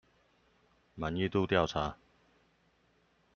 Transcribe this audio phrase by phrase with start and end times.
[0.95, 1.95] 滿意度調查